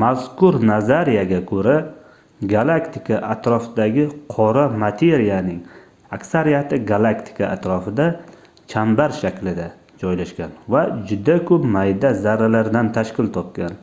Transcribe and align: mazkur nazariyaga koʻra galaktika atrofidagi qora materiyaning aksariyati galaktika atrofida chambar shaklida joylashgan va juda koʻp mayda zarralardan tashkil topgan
mazkur 0.00 0.56
nazariyaga 0.66 1.38
koʻra 1.46 1.72
galaktika 2.52 3.16
atrofidagi 3.30 4.04
qora 4.34 4.62
materiyaning 4.82 5.58
aksariyati 6.18 6.78
galaktika 6.92 7.48
atrofida 7.56 8.06
chambar 8.74 9.16
shaklida 9.24 9.66
joylashgan 10.04 10.52
va 10.76 10.84
juda 11.10 11.36
koʻp 11.50 11.66
mayda 11.78 12.14
zarralardan 12.28 12.92
tashkil 13.00 13.32
topgan 13.40 13.76